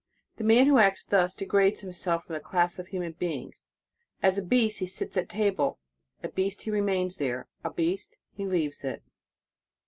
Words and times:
The 0.37 0.43
man 0.43 0.65
who 0.65 0.79
acts 0.79 1.03
thus, 1.05 1.35
degrades 1.35 1.81
himself 1.81 2.25
from 2.25 2.33
the 2.33 2.39
class 2.39 2.79
of 2.79 2.87
human 2.87 3.11
beings; 3.11 3.67
as 4.23 4.35
a 4.35 4.41
beast, 4.43 4.79
he 4.79 4.87
sits 4.87 5.15
at 5.15 5.29
table, 5.29 5.77
a 6.23 6.27
beast, 6.29 6.63
he 6.63 6.71
remains 6.71 7.17
there, 7.17 7.47
a 7.63 7.71
beast, 7.71 8.17
he 8.33 8.47
leaves 8.47 8.83
it. 8.83 9.03